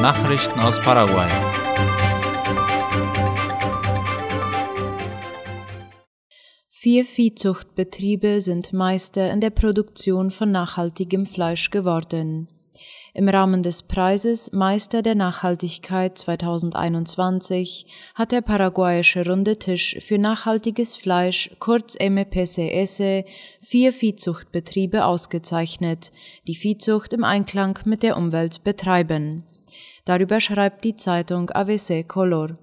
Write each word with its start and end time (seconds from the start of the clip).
Nachrichten 0.00 0.58
aus 0.60 0.80
Paraguay. 0.80 1.28
Vier 6.70 7.04
Viehzuchtbetriebe 7.04 8.40
sind 8.40 8.72
Meister 8.72 9.30
in 9.30 9.42
der 9.42 9.50
Produktion 9.50 10.30
von 10.30 10.50
nachhaltigem 10.50 11.26
Fleisch 11.26 11.68
geworden. 11.68 12.48
Im 13.12 13.28
Rahmen 13.28 13.62
des 13.62 13.82
Preises 13.82 14.52
Meister 14.52 15.02
der 15.02 15.16
Nachhaltigkeit 15.16 16.16
2021 16.16 17.84
hat 18.14 18.32
der 18.32 18.40
paraguayische 18.40 19.26
Runde 19.26 19.58
Tisch 19.58 19.98
für 20.00 20.16
nachhaltiges 20.16 20.96
Fleisch, 20.96 21.50
kurz 21.58 21.94
MPCS, 22.00 23.02
vier 23.60 23.92
Viehzuchtbetriebe 23.92 25.04
ausgezeichnet, 25.04 26.10
die 26.46 26.54
Viehzucht 26.54 27.12
im 27.12 27.22
Einklang 27.22 27.78
mit 27.84 28.02
der 28.02 28.16
Umwelt 28.16 28.64
betreiben. 28.64 29.44
Darüber 30.04 30.40
schreibt 30.40 30.84
die 30.84 30.94
Zeitung 30.94 31.50
AVC 31.50 32.06
Color. 32.06 32.56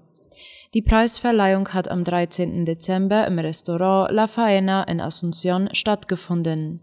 Die 0.74 0.82
Preisverleihung 0.82 1.68
hat 1.70 1.90
am 1.90 2.04
13. 2.04 2.64
Dezember 2.64 3.26
im 3.26 3.38
Restaurant 3.38 4.12
La 4.12 4.26
Faena 4.26 4.82
in 4.82 5.00
Asunción 5.00 5.74
stattgefunden. 5.74 6.80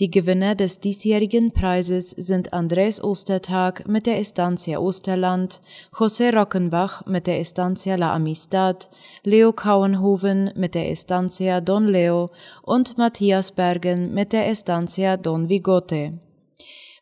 Die 0.00 0.10
Gewinner 0.10 0.54
des 0.54 0.80
diesjährigen 0.80 1.52
Preises 1.52 2.10
sind 2.10 2.54
Andrés 2.54 3.02
Ostertag 3.02 3.86
mit 3.86 4.06
der 4.06 4.18
Estancia 4.18 4.78
Osterland, 4.78 5.60
José 5.92 6.34
Rockenbach 6.34 7.04
mit 7.04 7.26
der 7.26 7.38
Estancia 7.38 7.96
La 7.96 8.14
Amistad, 8.14 8.88
Leo 9.22 9.52
Kauenhoven 9.52 10.50
mit 10.56 10.74
der 10.74 10.90
Estancia 10.90 11.60
Don 11.60 11.86
Leo 11.86 12.30
und 12.62 12.96
Matthias 12.96 13.52
Bergen 13.52 14.14
mit 14.14 14.32
der 14.32 14.48
Estancia 14.48 15.18
Don 15.18 15.50
Vigote. 15.50 16.18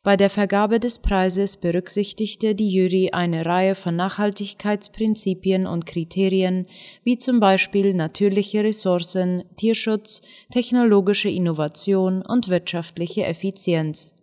Bei 0.02 0.16
der 0.16 0.30
Vergabe 0.30 0.80
des 0.80 0.98
Preises 0.98 1.58
berücksichtigte 1.58 2.54
die 2.54 2.70
Jury 2.70 3.10
eine 3.12 3.44
Reihe 3.44 3.74
von 3.74 3.96
Nachhaltigkeitsprinzipien 3.96 5.66
und 5.66 5.84
Kriterien, 5.84 6.66
wie 7.04 7.18
zum 7.18 7.38
Beispiel 7.38 7.92
natürliche 7.92 8.64
Ressourcen, 8.64 9.44
Tierschutz, 9.56 10.22
technologische 10.50 11.28
Innovation 11.28 12.22
und 12.22 12.48
wirtschaftliche 12.48 13.26
Effizienz. 13.26 14.14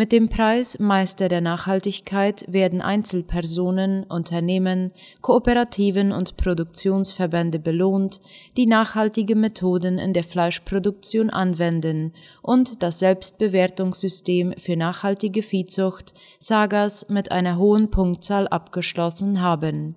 Mit 0.00 0.12
dem 0.12 0.30
Preis 0.30 0.78
Meister 0.78 1.28
der 1.28 1.42
Nachhaltigkeit 1.42 2.46
werden 2.48 2.80
Einzelpersonen, 2.80 4.04
Unternehmen, 4.04 4.92
Kooperativen 5.20 6.10
und 6.10 6.38
Produktionsverbände 6.38 7.58
belohnt, 7.58 8.22
die 8.56 8.64
nachhaltige 8.64 9.36
Methoden 9.36 9.98
in 9.98 10.14
der 10.14 10.24
Fleischproduktion 10.24 11.28
anwenden 11.28 12.14
und 12.40 12.82
das 12.82 12.98
Selbstbewertungssystem 13.00 14.54
für 14.56 14.74
nachhaltige 14.74 15.42
Viehzucht 15.42 16.14
Sagas 16.38 17.10
mit 17.10 17.30
einer 17.30 17.58
hohen 17.58 17.90
Punktzahl 17.90 18.48
abgeschlossen 18.48 19.42
haben. 19.42 19.96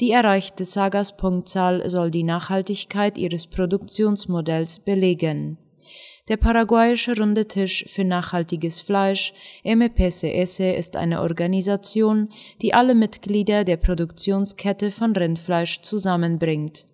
Die 0.00 0.10
erreichte 0.10 0.64
Sagas-Punktzahl 0.64 1.88
soll 1.88 2.10
die 2.10 2.24
Nachhaltigkeit 2.24 3.16
ihres 3.16 3.46
Produktionsmodells 3.46 4.80
belegen. 4.80 5.56
Der 6.30 6.36
paraguayische 6.36 7.16
Runde 7.16 7.48
Tisch 7.48 7.84
für 7.88 8.04
nachhaltiges 8.04 8.78
Fleisch, 8.78 9.34
MPCS, 9.64 10.60
ist 10.60 10.96
eine 10.96 11.22
Organisation, 11.22 12.28
die 12.62 12.72
alle 12.72 12.94
Mitglieder 12.94 13.64
der 13.64 13.76
Produktionskette 13.76 14.92
von 14.92 15.10
Rindfleisch 15.16 15.80
zusammenbringt. 15.80 16.86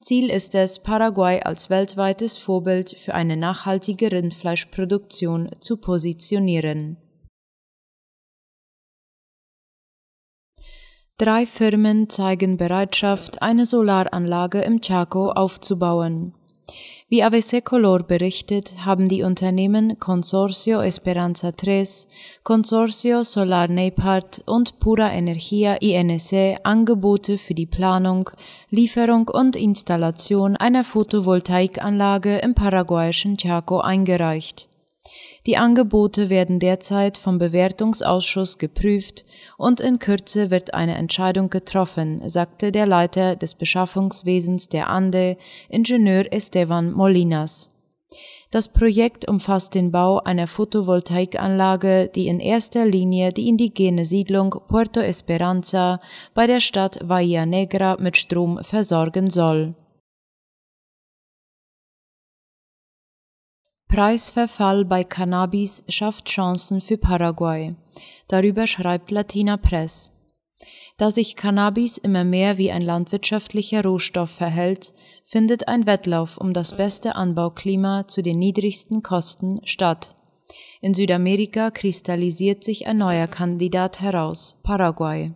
Ziel 0.00 0.30
ist 0.30 0.56
es, 0.56 0.82
Paraguay 0.82 1.40
als 1.42 1.70
weltweites 1.70 2.38
Vorbild 2.38 2.90
für 2.90 3.14
eine 3.14 3.36
nachhaltige 3.36 4.10
Rindfleischproduktion 4.10 5.48
zu 5.60 5.76
positionieren. 5.76 6.96
Drei 11.18 11.46
Firmen 11.46 12.10
zeigen 12.10 12.56
Bereitschaft, 12.56 13.42
eine 13.42 13.64
Solaranlage 13.64 14.60
im 14.62 14.80
Chaco 14.80 15.30
aufzubauen. 15.30 16.34
Wie 17.08 17.22
ABC 17.22 17.60
Color 17.60 18.02
berichtet, 18.02 18.84
haben 18.84 19.08
die 19.08 19.22
Unternehmen 19.22 19.96
Consorcio 20.00 20.80
Esperanza 20.80 21.52
3, 21.52 21.84
Consorcio 22.42 23.22
Solar 23.22 23.68
Nepart 23.68 24.42
und 24.44 24.80
Pura 24.80 25.12
Energia 25.12 25.74
INC 25.74 26.58
Angebote 26.64 27.38
für 27.38 27.54
die 27.54 27.66
Planung, 27.66 28.30
Lieferung 28.70 29.28
und 29.28 29.54
Installation 29.54 30.56
einer 30.56 30.82
Photovoltaikanlage 30.82 32.38
im 32.38 32.56
paraguayischen 32.56 33.36
Chaco 33.36 33.78
eingereicht. 33.78 34.68
Die 35.46 35.56
Angebote 35.56 36.28
werden 36.28 36.58
derzeit 36.58 37.16
vom 37.16 37.38
Bewertungsausschuss 37.38 38.58
geprüft 38.58 39.24
und 39.56 39.80
in 39.80 40.00
Kürze 40.00 40.50
wird 40.50 40.74
eine 40.74 40.96
Entscheidung 40.96 41.50
getroffen, 41.50 42.28
sagte 42.28 42.72
der 42.72 42.86
Leiter 42.86 43.36
des 43.36 43.54
Beschaffungswesens 43.54 44.68
der 44.68 44.90
Ande, 44.90 45.36
Ingenieur 45.68 46.32
Esteban 46.32 46.90
Molinas. 46.90 47.68
Das 48.50 48.68
Projekt 48.68 49.28
umfasst 49.28 49.76
den 49.76 49.92
Bau 49.92 50.18
einer 50.18 50.48
Photovoltaikanlage, 50.48 52.10
die 52.12 52.26
in 52.26 52.40
erster 52.40 52.84
Linie 52.84 53.32
die 53.32 53.48
indigene 53.48 54.04
Siedlung 54.04 54.54
Puerto 54.68 55.00
Esperanza 55.00 56.00
bei 56.34 56.48
der 56.48 56.60
Stadt 56.60 57.06
Bahia 57.06 57.46
Negra 57.46 57.96
mit 58.00 58.16
Strom 58.16 58.58
versorgen 58.62 59.30
soll. 59.30 59.74
Preisverfall 63.96 64.84
bei 64.84 65.04
Cannabis 65.04 65.82
schafft 65.88 66.28
Chancen 66.28 66.82
für 66.82 66.98
Paraguay. 66.98 67.74
Darüber 68.28 68.66
schreibt 68.66 69.10
Latina 69.10 69.56
Press. 69.56 70.12
Da 70.98 71.10
sich 71.10 71.34
Cannabis 71.34 71.96
immer 71.96 72.22
mehr 72.22 72.58
wie 72.58 72.70
ein 72.70 72.82
landwirtschaftlicher 72.82 73.82
Rohstoff 73.82 74.28
verhält, 74.28 74.92
findet 75.24 75.68
ein 75.68 75.86
Wettlauf 75.86 76.36
um 76.36 76.52
das 76.52 76.76
beste 76.76 77.16
Anbauklima 77.16 78.06
zu 78.06 78.22
den 78.22 78.38
niedrigsten 78.38 79.02
Kosten 79.02 79.62
statt. 79.64 80.14
In 80.82 80.92
Südamerika 80.92 81.70
kristallisiert 81.70 82.64
sich 82.64 82.86
ein 82.86 82.98
neuer 82.98 83.28
Kandidat 83.28 84.02
heraus, 84.02 84.60
Paraguay. 84.62 85.32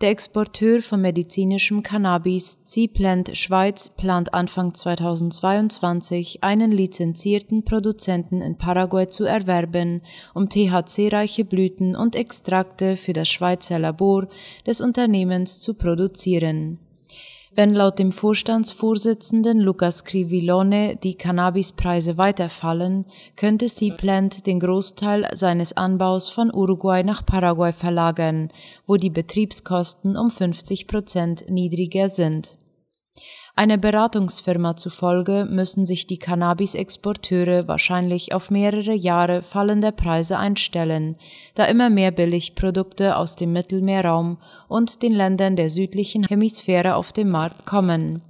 Der 0.00 0.10
Exporteur 0.10 0.82
von 0.82 1.00
medizinischem 1.00 1.82
Cannabis 1.82 2.62
C-Plant 2.64 3.36
Schweiz 3.36 3.88
plant 3.88 4.34
Anfang 4.34 4.74
2022 4.74 6.42
einen 6.42 6.72
lizenzierten 6.72 7.64
Produzenten 7.64 8.40
in 8.40 8.58
Paraguay 8.58 9.08
zu 9.08 9.24
erwerben, 9.24 10.02
um 10.34 10.48
THC-reiche 10.48 11.44
Blüten 11.44 11.96
und 11.96 12.16
Extrakte 12.16 12.96
für 12.96 13.12
das 13.12 13.28
Schweizer 13.28 13.78
Labor 13.78 14.28
des 14.66 14.80
Unternehmens 14.80 15.60
zu 15.60 15.74
produzieren 15.74 16.78
wenn 17.54 17.72
laut 17.72 17.98
dem 17.98 18.12
Vorstandsvorsitzenden 18.12 19.60
Lucas 19.60 20.04
Crivillone 20.04 20.96
die 20.96 21.14
Cannabispreise 21.14 22.18
weiterfallen, 22.18 23.06
könnte 23.36 23.68
Seaplant 23.68 24.46
den 24.46 24.60
Großteil 24.60 25.28
seines 25.34 25.76
Anbaus 25.76 26.28
von 26.28 26.52
Uruguay 26.52 27.02
nach 27.02 27.24
Paraguay 27.24 27.72
verlagern, 27.72 28.50
wo 28.86 28.96
die 28.96 29.10
Betriebskosten 29.10 30.16
um 30.16 30.30
50 30.30 30.86
Prozent 30.86 31.44
niedriger 31.48 32.08
sind 32.08 32.56
einer 33.56 33.76
Beratungsfirma 33.76 34.74
zufolge 34.74 35.46
müssen 35.48 35.86
sich 35.86 36.08
die 36.08 36.18
Cannabis-Exporteure 36.18 37.68
wahrscheinlich 37.68 38.34
auf 38.34 38.50
mehrere 38.50 38.94
Jahre 38.94 39.42
fallender 39.42 39.92
Preise 39.92 40.38
einstellen, 40.38 41.14
da 41.54 41.66
immer 41.66 41.88
mehr 41.88 42.10
Billigprodukte 42.10 43.16
aus 43.16 43.36
dem 43.36 43.52
Mittelmeerraum 43.52 44.38
und 44.66 45.02
den 45.02 45.12
Ländern 45.12 45.54
der 45.54 45.70
südlichen 45.70 46.24
Hemisphäre 46.24 46.96
auf 46.96 47.12
den 47.12 47.30
Markt 47.30 47.64
kommen. 47.64 48.22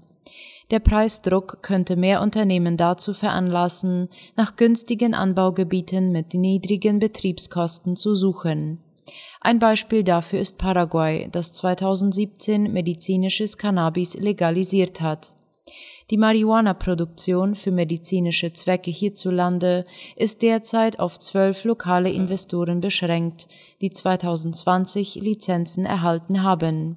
Der 0.71 0.81
Preisdruck 0.81 1.63
könnte 1.63 1.97
mehr 1.97 2.21
Unternehmen 2.21 2.77
dazu 2.77 3.15
veranlassen, 3.15 4.09
nach 4.37 4.57
günstigen 4.57 5.15
Anbaugebieten 5.15 6.13
mit 6.13 6.35
niedrigen 6.35 6.99
Betriebskosten 6.99 7.97
zu 7.97 8.15
suchen 8.15 8.84
ein 9.41 9.59
Beispiel 9.59 10.03
dafür 10.03 10.41
ist 10.41 10.59
Paraguay, 10.59 11.29
das 11.31 11.53
2017 11.53 12.73
medizinisches 12.73 13.59
Cannabis 13.59 14.15
legalisiert 14.15 15.01
hat. 15.01 15.35
Die 16.11 16.19
Marihuana-Produktion 16.19 17.55
für 17.55 17.71
medizinische 17.71 18.53
Zwecke 18.53 18.91
hierzulande 18.91 19.85
ist 20.17 20.43
derzeit 20.43 21.01
auf 21.01 21.19
zwölf 21.19 21.65
lokale 21.65 22.11
Investoren 22.11 22.81
beschränkt, 22.81 23.49
die 23.81 23.91
2020 23.91 25.15
Lizenzen 25.17 25.87
erhalten 25.87 26.43
haben. 26.43 26.97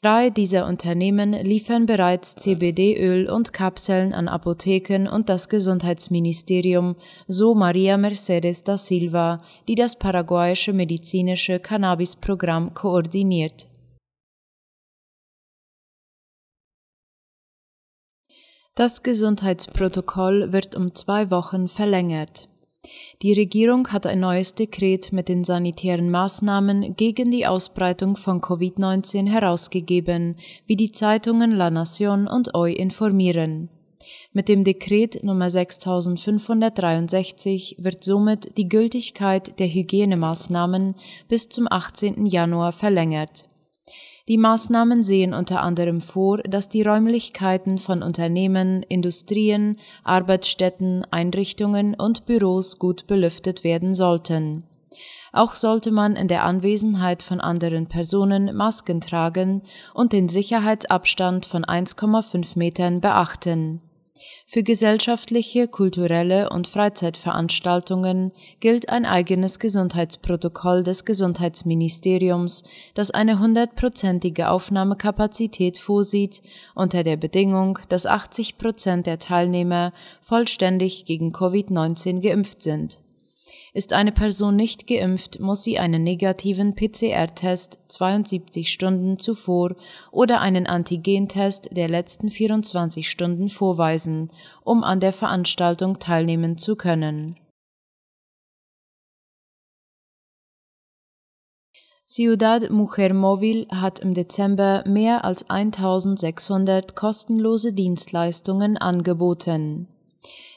Drei 0.00 0.30
dieser 0.30 0.66
Unternehmen 0.66 1.32
liefern 1.32 1.86
bereits 1.86 2.36
CBD-Öl 2.36 3.28
und 3.28 3.52
Kapseln 3.52 4.14
an 4.14 4.28
Apotheken 4.28 5.08
und 5.08 5.28
das 5.28 5.48
Gesundheitsministerium, 5.48 6.96
so 7.26 7.54
Maria 7.54 7.96
Mercedes 7.96 8.62
da 8.64 8.76
Silva, 8.76 9.42
die 9.66 9.74
das 9.74 9.98
paraguayische 9.98 10.72
medizinische 10.72 11.58
Cannabis-Programm 11.58 12.74
koordiniert. 12.74 13.68
Das 18.76 19.02
Gesundheitsprotokoll 19.02 20.52
wird 20.52 20.76
um 20.76 20.94
zwei 20.94 21.32
Wochen 21.32 21.66
verlängert. 21.66 22.46
Die 23.22 23.32
Regierung 23.32 23.88
hat 23.88 24.06
ein 24.06 24.20
neues 24.20 24.54
Dekret 24.54 25.12
mit 25.12 25.28
den 25.28 25.44
sanitären 25.44 26.10
Maßnahmen 26.10 26.96
gegen 26.96 27.30
die 27.30 27.46
Ausbreitung 27.46 28.16
von 28.16 28.40
Covid-19 28.40 29.28
herausgegeben, 29.28 30.36
wie 30.66 30.76
die 30.76 30.92
Zeitungen 30.92 31.52
La 31.52 31.70
Nation 31.70 32.26
und 32.26 32.54
OI 32.54 32.72
informieren. 32.72 33.68
Mit 34.32 34.48
dem 34.48 34.64
Dekret 34.64 35.22
Nummer 35.24 35.50
6563 35.50 37.76
wird 37.78 38.04
somit 38.04 38.56
die 38.56 38.68
Gültigkeit 38.68 39.58
der 39.58 39.68
Hygienemaßnahmen 39.68 40.94
bis 41.28 41.48
zum 41.48 41.66
18. 41.70 42.26
Januar 42.26 42.72
verlängert. 42.72 43.46
Die 44.28 44.36
Maßnahmen 44.36 45.02
sehen 45.02 45.32
unter 45.32 45.62
anderem 45.62 46.02
vor, 46.02 46.38
dass 46.42 46.68
die 46.68 46.82
Räumlichkeiten 46.82 47.78
von 47.78 48.02
Unternehmen, 48.02 48.82
Industrien, 48.82 49.78
Arbeitsstätten, 50.04 51.06
Einrichtungen 51.10 51.94
und 51.94 52.26
Büros 52.26 52.78
gut 52.78 53.06
belüftet 53.06 53.64
werden 53.64 53.94
sollten. 53.94 54.64
Auch 55.32 55.54
sollte 55.54 55.92
man 55.92 56.14
in 56.14 56.28
der 56.28 56.44
Anwesenheit 56.44 57.22
von 57.22 57.40
anderen 57.40 57.86
Personen 57.86 58.54
Masken 58.54 59.00
tragen 59.00 59.62
und 59.94 60.12
den 60.12 60.28
Sicherheitsabstand 60.28 61.46
von 61.46 61.64
1,5 61.64 62.58
Metern 62.58 63.00
beachten. 63.00 63.80
Für 64.46 64.62
gesellschaftliche, 64.62 65.68
kulturelle 65.68 66.50
und 66.50 66.66
Freizeitveranstaltungen 66.66 68.32
gilt 68.60 68.88
ein 68.88 69.04
eigenes 69.04 69.58
Gesundheitsprotokoll 69.58 70.82
des 70.82 71.04
Gesundheitsministeriums, 71.04 72.64
das 72.94 73.10
eine 73.10 73.40
hundertprozentige 73.40 74.48
Aufnahmekapazität 74.48 75.78
vorsieht, 75.78 76.42
unter 76.74 77.02
der 77.02 77.16
Bedingung, 77.16 77.78
dass 77.88 78.06
80 78.06 78.58
Prozent 78.58 79.06
der 79.06 79.18
Teilnehmer 79.18 79.92
vollständig 80.20 81.04
gegen 81.04 81.32
Covid-19 81.32 82.20
geimpft 82.20 82.62
sind 82.62 83.00
ist 83.72 83.92
eine 83.92 84.12
Person 84.12 84.56
nicht 84.56 84.86
geimpft, 84.86 85.40
muss 85.40 85.62
sie 85.62 85.78
einen 85.78 86.02
negativen 86.02 86.74
PCR-Test 86.74 87.80
72 87.88 88.70
Stunden 88.70 89.18
zuvor 89.18 89.74
oder 90.10 90.40
einen 90.40 90.66
Antigentest 90.66 91.76
der 91.76 91.88
letzten 91.88 92.30
24 92.30 93.08
Stunden 93.08 93.48
vorweisen, 93.48 94.30
um 94.64 94.84
an 94.84 95.00
der 95.00 95.12
Veranstaltung 95.12 95.98
teilnehmen 95.98 96.58
zu 96.58 96.76
können. 96.76 97.36
Ciudad 102.10 102.70
Mujer 102.70 103.12
Móvil 103.12 103.66
hat 103.70 104.00
im 104.00 104.14
Dezember 104.14 104.82
mehr 104.86 105.26
als 105.26 105.50
1600 105.50 106.96
kostenlose 106.96 107.74
Dienstleistungen 107.74 108.78
angeboten. 108.78 109.88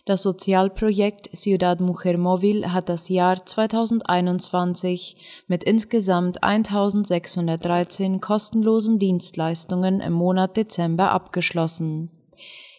Das 0.06 0.24
Sozialprojekt 0.24 1.30
Ciudad 1.36 1.80
Mujer 1.80 2.18
Móvil 2.18 2.74
hat 2.74 2.90
das 2.90 3.08
Jahr 3.10 3.46
2021 3.46 5.44
mit 5.48 5.64
insgesamt 5.64 6.44
1613 6.44 8.20
kostenlosen 8.20 8.98
Dienstleistungen 8.98 10.02
im 10.02 10.14
Monat 10.14 10.58
Dezember 10.58 11.12
abgeschlossen. 11.12 12.10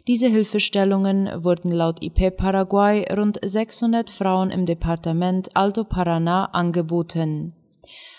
Diese 0.08 0.26
Hilfestellungen 0.26 1.44
wurden 1.44 1.70
laut 1.70 2.02
IP 2.02 2.36
Paraguay 2.36 3.06
rund 3.16 3.38
600 3.40 4.10
Frauen 4.10 4.50
im 4.50 4.66
Departement 4.66 5.54
Alto 5.54 5.84
Paraná 5.84 6.46
angeboten. 6.46 7.54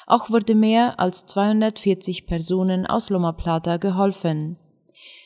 Auch 0.08 0.30
wurde 0.30 0.56
mehr 0.56 0.98
als 1.02 1.26
240 1.26 2.26
Personen 2.26 2.86
aus 2.86 3.10
Loma 3.10 3.34
Plata 3.34 3.76
geholfen. 3.78 4.58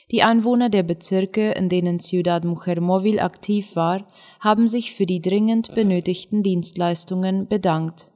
Die 0.10 0.24
Einwohner 0.24 0.70
der 0.70 0.84
Bezirke, 0.84 1.52
in 1.52 1.68
denen 1.68 2.00
Ciudad 2.00 2.46
Mujer 2.46 2.80
Móvil 2.80 3.20
aktiv 3.20 3.76
war, 3.76 4.08
haben 4.40 4.66
sich 4.66 4.94
für 4.94 5.06
die 5.06 5.22
dringend 5.22 5.76
benötigten 5.76 6.44
Dienstleistungen 6.44 7.48
bedankt. 7.50 8.10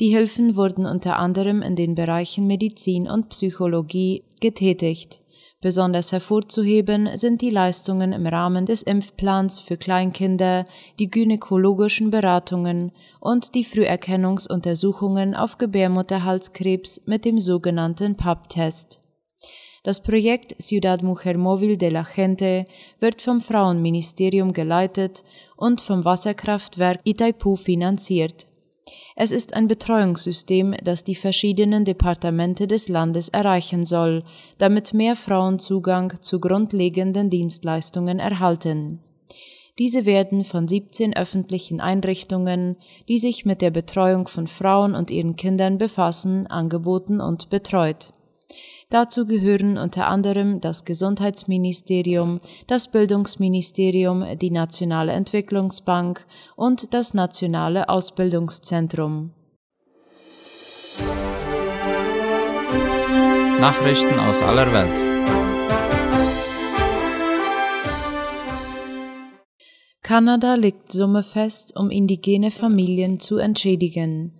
Die 0.00 0.08
Hilfen 0.08 0.56
wurden 0.56 0.86
unter 0.86 1.18
anderem 1.18 1.60
in 1.60 1.76
den 1.76 1.94
Bereichen 1.94 2.46
Medizin 2.46 3.06
und 3.06 3.28
Psychologie 3.28 4.24
getätigt. 4.40 5.20
Besonders 5.60 6.10
hervorzuheben 6.10 7.10
sind 7.18 7.42
die 7.42 7.50
Leistungen 7.50 8.14
im 8.14 8.26
Rahmen 8.26 8.64
des 8.64 8.82
Impfplans 8.82 9.58
für 9.58 9.76
Kleinkinder, 9.76 10.64
die 10.98 11.10
gynäkologischen 11.10 12.08
Beratungen 12.08 12.92
und 13.20 13.54
die 13.54 13.64
Früherkennungsuntersuchungen 13.64 15.34
auf 15.34 15.58
Gebärmutterhalskrebs 15.58 17.02
mit 17.04 17.26
dem 17.26 17.38
sogenannten 17.38 18.16
PAP-Test. 18.16 19.02
Das 19.82 20.02
Projekt 20.02 20.60
Ciudad 20.60 21.02
Mujer 21.02 21.38
Móvil 21.38 21.78
de 21.78 21.88
la 21.88 22.02
Gente 22.02 22.66
wird 22.98 23.22
vom 23.22 23.40
Frauenministerium 23.40 24.52
geleitet 24.52 25.24
und 25.56 25.80
vom 25.80 26.04
Wasserkraftwerk 26.04 27.00
Itaipu 27.04 27.56
finanziert. 27.56 28.46
Es 29.16 29.30
ist 29.30 29.54
ein 29.54 29.68
Betreuungssystem, 29.68 30.74
das 30.84 31.02
die 31.04 31.14
verschiedenen 31.14 31.86
Departemente 31.86 32.66
des 32.66 32.88
Landes 32.88 33.30
erreichen 33.30 33.86
soll, 33.86 34.22
damit 34.58 34.92
mehr 34.92 35.16
Frauen 35.16 35.58
Zugang 35.58 36.12
zu 36.20 36.40
grundlegenden 36.40 37.30
Dienstleistungen 37.30 38.18
erhalten. 38.18 39.00
Diese 39.78 40.04
werden 40.04 40.44
von 40.44 40.68
17 40.68 41.16
öffentlichen 41.16 41.80
Einrichtungen, 41.80 42.76
die 43.08 43.16
sich 43.16 43.46
mit 43.46 43.62
der 43.62 43.70
Betreuung 43.70 44.28
von 44.28 44.46
Frauen 44.46 44.94
und 44.94 45.10
ihren 45.10 45.36
Kindern 45.36 45.78
befassen, 45.78 46.46
angeboten 46.48 47.22
und 47.22 47.48
betreut. 47.48 48.12
Dazu 48.90 49.24
gehören 49.24 49.78
unter 49.78 50.08
anderem 50.08 50.60
das 50.60 50.84
Gesundheitsministerium, 50.84 52.40
das 52.66 52.90
Bildungsministerium, 52.90 54.24
die 54.36 54.50
Nationale 54.50 55.12
Entwicklungsbank 55.12 56.26
und 56.56 56.92
das 56.92 57.14
Nationale 57.14 57.88
Ausbildungszentrum. 57.88 59.30
Nachrichten 63.60 64.18
aus 64.18 64.42
aller 64.42 64.72
Welt. 64.72 65.10
Kanada 70.02 70.56
legt 70.56 70.90
Summe 70.90 71.22
fest, 71.22 71.76
um 71.76 71.90
indigene 71.90 72.50
Familien 72.50 73.20
zu 73.20 73.38
entschädigen. 73.38 74.39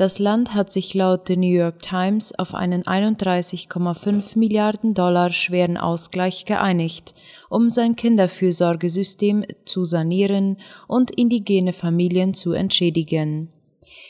Das 0.00 0.18
Land 0.18 0.54
hat 0.54 0.72
sich 0.72 0.94
laut 0.94 1.28
The 1.28 1.36
New 1.36 1.54
York 1.54 1.82
Times 1.82 2.32
auf 2.38 2.54
einen 2.54 2.84
31,5 2.84 4.38
Milliarden 4.38 4.94
Dollar 4.94 5.30
schweren 5.30 5.76
Ausgleich 5.76 6.46
geeinigt, 6.46 7.14
um 7.50 7.68
sein 7.68 7.96
Kinderfürsorgesystem 7.96 9.44
zu 9.66 9.84
sanieren 9.84 10.56
und 10.88 11.10
indigene 11.10 11.74
Familien 11.74 12.32
zu 12.32 12.52
entschädigen. 12.52 13.50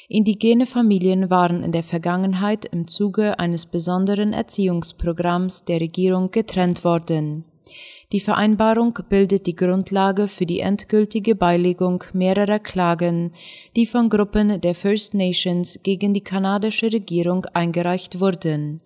Indigene 0.09 0.67
Familien 0.67 1.29
waren 1.29 1.65
in 1.65 1.73
der 1.73 1.83
Vergangenheit 1.83 2.67
im 2.67 2.87
Zuge 2.87 3.41
eines 3.41 3.67
besonderen 3.67 4.33
Erziehungsprogramms 4.33 5.65
der 5.65 5.81
Regierung 5.81 6.31
getrennt 6.31 6.85
worden. 6.85 7.47
Die 8.13 8.21
Vereinbarung 8.21 8.99
bildet 9.09 9.47
die 9.47 9.55
Grundlage 9.55 10.27
für 10.27 10.45
die 10.45 10.59
endgültige 10.59 11.37
Beilegung 11.37 12.03
mehrerer 12.13 12.59
Klagen, 12.59 13.33
die 13.77 13.87
von 13.87 14.09
Gruppen 14.09 14.61
der 14.61 14.75
First 14.75 15.15
Nations 15.15 15.79
gegen 15.85 16.13
die 16.13 16.25
kanadische 16.25 16.93
Regierung 16.93 17.45
eingereicht 17.55 18.19
wurden. 18.19 18.83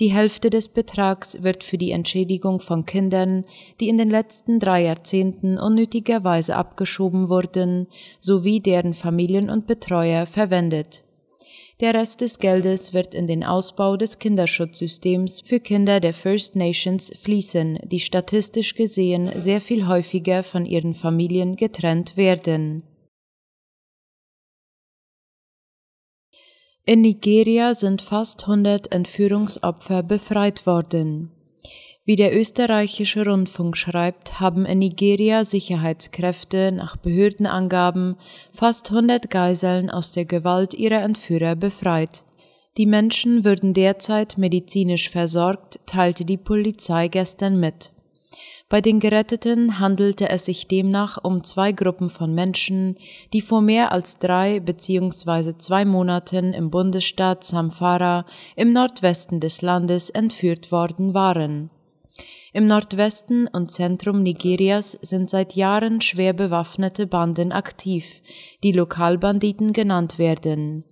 Die 0.00 0.10
Hälfte 0.10 0.48
des 0.48 0.68
Betrags 0.68 1.42
wird 1.42 1.62
für 1.62 1.76
die 1.76 1.90
Entschädigung 1.90 2.60
von 2.60 2.86
Kindern, 2.86 3.44
die 3.78 3.90
in 3.90 3.98
den 3.98 4.08
letzten 4.08 4.58
drei 4.58 4.84
Jahrzehnten 4.84 5.58
unnötigerweise 5.58 6.56
abgeschoben 6.56 7.28
wurden, 7.28 7.88
sowie 8.20 8.60
deren 8.60 8.94
Familien 8.94 9.50
und 9.50 9.66
Betreuer 9.66 10.24
verwendet 10.24 11.04
der 11.80 11.94
Rest 11.94 12.20
des 12.20 12.38
Geldes 12.38 12.92
wird 12.92 13.14
in 13.14 13.26
den 13.26 13.42
Ausbau 13.42 13.96
des 13.96 14.18
Kinderschutzsystems 14.18 15.40
für 15.40 15.60
Kinder 15.60 15.98
der 16.00 16.12
First 16.12 16.56
Nations 16.56 17.12
fließen, 17.18 17.78
die 17.84 18.00
statistisch 18.00 18.74
gesehen 18.74 19.30
sehr 19.34 19.60
viel 19.60 19.86
häufiger 19.86 20.42
von 20.42 20.66
ihren 20.66 20.94
Familien 20.94 21.56
getrennt 21.56 22.16
werden. 22.16 22.82
In 26.84 27.02
Nigeria 27.02 27.74
sind 27.74 28.02
fast 28.02 28.42
100 28.42 28.92
Entführungsopfer 28.92 30.02
befreit 30.02 30.66
worden. 30.66 31.30
Wie 32.10 32.16
der 32.16 32.36
österreichische 32.36 33.24
Rundfunk 33.24 33.76
schreibt, 33.76 34.40
haben 34.40 34.66
in 34.66 34.80
Nigeria 34.80 35.44
Sicherheitskräfte 35.44 36.72
nach 36.72 36.96
Behördenangaben 36.96 38.16
fast 38.50 38.90
100 38.90 39.30
Geiseln 39.30 39.90
aus 39.90 40.10
der 40.10 40.24
Gewalt 40.24 40.74
ihrer 40.74 41.02
Entführer 41.02 41.54
befreit. 41.54 42.24
Die 42.78 42.86
Menschen 42.86 43.44
würden 43.44 43.74
derzeit 43.74 44.38
medizinisch 44.38 45.08
versorgt, 45.08 45.78
teilte 45.86 46.24
die 46.24 46.36
Polizei 46.36 47.06
gestern 47.06 47.60
mit. 47.60 47.92
Bei 48.68 48.80
den 48.80 48.98
Geretteten 48.98 49.78
handelte 49.78 50.30
es 50.30 50.46
sich 50.46 50.66
demnach 50.66 51.16
um 51.22 51.44
zwei 51.44 51.70
Gruppen 51.70 52.10
von 52.10 52.34
Menschen, 52.34 52.96
die 53.32 53.40
vor 53.40 53.60
mehr 53.60 53.92
als 53.92 54.18
drei 54.18 54.58
bzw. 54.58 55.58
zwei 55.58 55.84
Monaten 55.84 56.54
im 56.54 56.72
Bundesstaat 56.72 57.44
Samfara 57.44 58.26
im 58.56 58.72
Nordwesten 58.72 59.38
des 59.38 59.62
Landes 59.62 60.10
entführt 60.10 60.72
worden 60.72 61.14
waren. 61.14 61.70
Im 62.52 62.66
Nordwesten 62.66 63.46
und 63.46 63.70
Zentrum 63.70 64.22
Nigerias 64.22 64.92
sind 65.02 65.30
seit 65.30 65.54
Jahren 65.54 66.00
schwer 66.00 66.32
bewaffnete 66.32 67.06
Banden 67.06 67.52
aktiv, 67.52 68.22
die 68.64 68.72
Lokalbanditen 68.72 69.72
genannt 69.72 70.18
werden. 70.18 70.84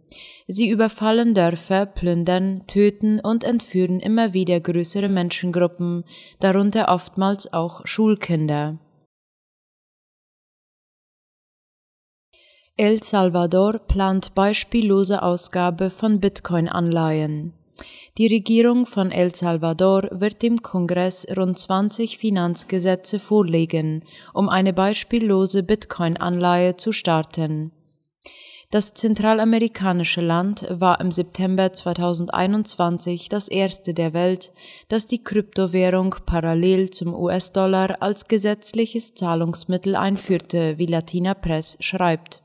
Sie 0.46 0.68
überfallen 0.68 1.34
Dörfer, 1.34 1.84
plündern, 1.84 2.62
töten 2.66 3.20
und 3.20 3.44
entführen 3.44 4.00
immer 4.00 4.32
wieder 4.32 4.60
größere 4.60 5.08
Menschengruppen, 5.08 6.04
darunter 6.40 6.88
oftmals 6.88 7.52
auch 7.52 7.84
Schulkinder. 7.84 8.78
El 12.76 13.02
Salvador 13.02 13.80
plant 13.80 14.36
beispiellose 14.36 15.20
Ausgabe 15.20 15.90
von 15.90 16.20
Bitcoin-Anleihen. 16.20 17.57
Die 18.18 18.26
Regierung 18.26 18.86
von 18.86 19.12
El 19.12 19.34
Salvador 19.34 20.08
wird 20.10 20.42
dem 20.42 20.62
Kongress 20.62 21.26
rund 21.36 21.58
20 21.58 22.18
Finanzgesetze 22.18 23.18
vorlegen, 23.18 24.04
um 24.34 24.48
eine 24.48 24.72
beispiellose 24.72 25.62
Bitcoin-Anleihe 25.62 26.76
zu 26.76 26.92
starten. 26.92 27.72
Das 28.70 28.92
zentralamerikanische 28.92 30.20
Land 30.20 30.66
war 30.68 31.00
im 31.00 31.10
September 31.10 31.72
2021 31.72 33.30
das 33.30 33.48
erste 33.48 33.94
der 33.94 34.12
Welt, 34.12 34.52
das 34.90 35.06
die 35.06 35.24
Kryptowährung 35.24 36.16
parallel 36.26 36.90
zum 36.90 37.14
US-Dollar 37.14 38.02
als 38.02 38.28
gesetzliches 38.28 39.14
Zahlungsmittel 39.14 39.96
einführte, 39.96 40.76
wie 40.76 40.84
Latina 40.84 41.32
Press 41.32 41.78
schreibt. 41.80 42.42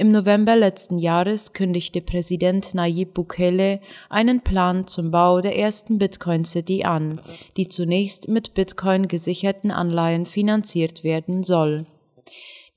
Im 0.00 0.12
November 0.12 0.56
letzten 0.56 0.96
Jahres 0.96 1.52
kündigte 1.52 2.00
Präsident 2.00 2.72
Nayib 2.72 3.12
Bukele 3.12 3.80
einen 4.08 4.40
Plan 4.40 4.86
zum 4.86 5.10
Bau 5.10 5.42
der 5.42 5.58
ersten 5.58 5.98
Bitcoin 5.98 6.46
City 6.46 6.84
an, 6.84 7.20
die 7.58 7.68
zunächst 7.68 8.26
mit 8.26 8.54
Bitcoin 8.54 9.08
gesicherten 9.08 9.70
Anleihen 9.70 10.24
finanziert 10.24 11.04
werden 11.04 11.42
soll. 11.42 11.84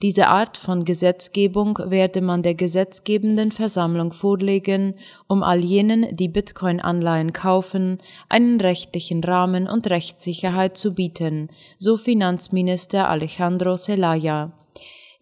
Diese 0.01 0.27
Art 0.27 0.58
von 0.58 0.84
Gesetzgebung 0.84 1.80
werde 1.86 2.20
man 2.20 2.44
der 2.44 2.56
gesetzgebenden 2.56 3.53
Versammlung 3.53 4.12
vorlegen, 4.12 4.96
um 5.27 5.44
all 5.44 5.63
jenen, 5.63 6.13
die 6.13 6.27
Bitcoin-Anleihen 6.27 7.32
kaufen, 7.32 8.00
einen 8.27 8.60
rechtlichen 8.60 9.24
Rahmen 9.24 9.70
und 9.70 9.89
Rechtssicherheit 9.89 10.75
zu 10.75 10.94
bieten, 10.94 11.48
so 11.77 11.96
Finanzminister 11.96 13.08
Alejandro 13.08 13.75
Zelaya. 13.75 14.51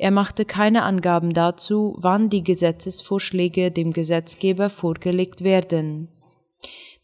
Er 0.01 0.09
machte 0.09 0.45
keine 0.45 0.81
Angaben 0.81 1.31
dazu, 1.31 1.95
wann 1.99 2.31
die 2.31 2.43
Gesetzesvorschläge 2.43 3.69
dem 3.69 3.93
Gesetzgeber 3.93 4.71
vorgelegt 4.71 5.43
werden. 5.43 6.07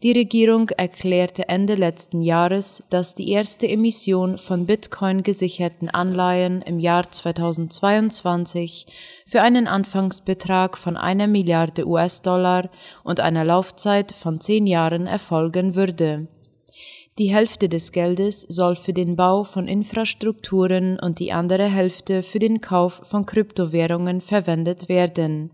Die 0.02 0.14
Regierung 0.14 0.70
erklärte 0.70 1.48
Ende 1.48 1.76
letzten 1.76 2.24
Jahres, 2.24 2.84
dass 2.90 3.14
die 3.14 3.30
erste 3.30 3.68
Emission 3.68 4.40
von 4.40 4.66
Bitcoin 4.66 5.22
gesicherten 5.22 5.92
Anleihen 5.92 6.64
im 6.64 6.80
Jahr 6.80 7.08
2022 7.08 8.88
für 9.28 9.44
einen 9.44 9.68
Anfangsbetrag 9.68 10.76
von 10.76 10.98
einer 10.98 11.28
Milliarde 11.28 11.88
US-Dollar 11.88 12.72
und 13.04 13.20
einer 13.20 13.44
Laufzeit 13.44 14.12
von 14.12 14.42
zehn 14.42 14.66
Jahren 14.66 15.06
erfolgen 15.06 15.76
würde. 15.76 16.30
Die 17.20 17.34
Hälfte 17.34 17.68
des 17.68 17.92
Geldes 17.92 18.42
soll 18.42 18.76
für 18.76 18.94
den 18.94 19.16
Bau 19.16 19.44
von 19.44 19.68
Infrastrukturen 19.68 21.00
und 21.00 21.18
die 21.18 21.32
andere 21.32 21.66
Hälfte 21.66 22.22
für 22.22 22.38
den 22.38 22.62
Kauf 22.62 23.02
von 23.04 23.26
Kryptowährungen 23.26 24.22
verwendet 24.22 24.88
werden. 24.88 25.50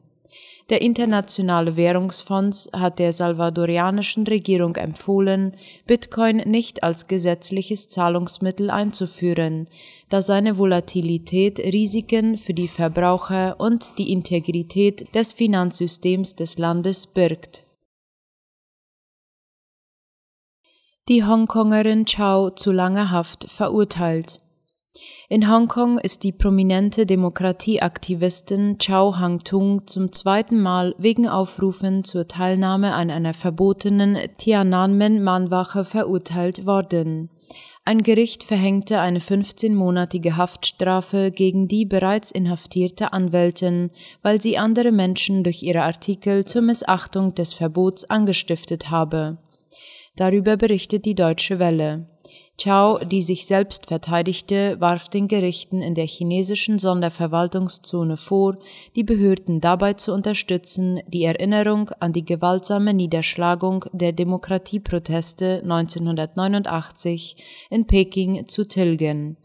Der 0.69 0.81
Internationale 0.81 1.77
Währungsfonds 1.77 2.69
hat 2.73 2.99
der 2.99 3.13
salvadorianischen 3.13 4.25
Regierung 4.27 4.75
empfohlen, 4.75 5.55
Bitcoin 5.87 6.37
nicht 6.37 6.83
als 6.83 7.07
gesetzliches 7.07 7.87
Zahlungsmittel 7.87 8.69
einzuführen, 8.69 9.67
da 10.09 10.21
seine 10.21 10.57
Volatilität 10.57 11.59
Risiken 11.59 12.37
für 12.37 12.53
die 12.53 12.67
Verbraucher 12.67 13.59
und 13.59 13.97
die 13.99 14.11
Integrität 14.11 15.13
des 15.15 15.31
Finanzsystems 15.31 16.35
des 16.35 16.57
Landes 16.57 17.07
birgt. 17.07 17.65
Die 21.09 21.25
Hongkongerin 21.25 22.05
Chow 22.05 22.55
zu 22.55 22.71
langer 22.71 23.11
Haft 23.11 23.51
verurteilt. 23.51 24.39
In 25.27 25.51
Hongkong 25.51 25.97
ist 25.97 26.23
die 26.23 26.31
prominente 26.31 27.05
Demokratieaktivistin 27.05 28.77
Chow 28.77 29.17
Hang-tung 29.17 29.85
zum 29.85 30.13
zweiten 30.13 30.61
Mal 30.61 30.95
wegen 30.97 31.27
Aufrufen 31.27 32.05
zur 32.05 32.29
Teilnahme 32.29 32.93
an 32.93 33.09
einer 33.11 33.33
verbotenen 33.33 34.17
Tiananmen-Mahnwache 34.37 35.83
verurteilt 35.83 36.65
worden. 36.65 37.29
Ein 37.83 38.01
Gericht 38.01 38.45
verhängte 38.45 39.01
eine 39.01 39.19
15-monatige 39.19 40.37
Haftstrafe 40.37 41.31
gegen 41.31 41.67
die 41.67 41.83
bereits 41.83 42.31
inhaftierte 42.31 43.11
Anwältin, 43.11 43.91
weil 44.21 44.39
sie 44.39 44.57
andere 44.57 44.93
Menschen 44.93 45.43
durch 45.43 45.63
ihre 45.63 45.81
Artikel 45.81 46.45
zur 46.45 46.61
Missachtung 46.61 47.35
des 47.35 47.51
Verbots 47.51 48.09
angestiftet 48.09 48.89
habe. 48.89 49.37
Darüber 50.15 50.57
berichtet 50.57 51.05
die 51.05 51.15
Deutsche 51.15 51.57
Welle. 51.57 52.07
Chao, 52.55 52.99
die 52.99 53.23
sich 53.23 53.47
selbst 53.47 53.87
verteidigte, 53.87 54.79
warf 54.79 55.09
den 55.09 55.27
Gerichten 55.27 55.81
in 55.81 55.95
der 55.95 56.05
chinesischen 56.05 56.77
Sonderverwaltungszone 56.77 58.15
vor, 58.15 58.59
die 58.95 59.03
Behörden 59.03 59.59
dabei 59.59 59.93
zu 59.93 60.13
unterstützen, 60.13 60.99
die 61.07 61.23
Erinnerung 61.23 61.89
an 61.99 62.13
die 62.13 62.23
gewaltsame 62.23 62.93
Niederschlagung 62.93 63.85
der 63.91 64.11
Demokratieproteste 64.11 65.61
1989 65.63 67.37
in 67.71 67.87
Peking 67.87 68.47
zu 68.47 68.67
tilgen 68.67 69.37